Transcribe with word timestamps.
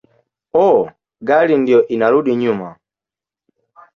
"Oh, 0.65 0.79
gari 1.27 1.55
ndiyo 1.61 1.79
inarudi 1.93 2.31
nyuma" 2.41 2.67